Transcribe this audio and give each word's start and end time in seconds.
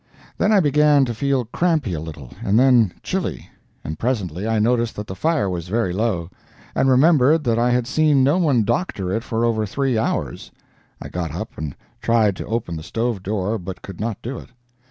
Then 0.35 0.51
I 0.51 0.59
began 0.59 1.05
to 1.05 1.13
feel 1.13 1.45
crampy 1.45 1.93
a 1.93 1.99
little, 1.99 2.31
and 2.43 2.57
then 2.57 2.91
chilly—and 3.03 3.99
presently 3.99 4.47
I 4.47 4.57
noticed 4.57 4.95
that 4.95 5.05
the 5.05 5.13
fire 5.15 5.47
was 5.47 5.67
very 5.67 5.93
low, 5.93 6.31
and 6.73 6.89
remembered 6.89 7.43
that 7.43 7.59
I 7.59 7.69
had 7.69 7.85
seen 7.85 8.23
no 8.23 8.39
one 8.39 8.63
doctor 8.63 9.11
it 9.11 9.23
for 9.23 9.45
over 9.45 9.63
three 9.67 9.99
hours. 9.99 10.49
I 10.99 11.07
got 11.09 11.35
up 11.35 11.55
and 11.55 11.75
tried 12.01 12.35
to 12.37 12.47
open 12.47 12.77
the 12.77 12.81
stove 12.81 13.21
door, 13.21 13.59
but 13.59 13.83
could 13.83 13.99
not 13.99 14.19
do 14.23 14.39
it. 14.39 14.49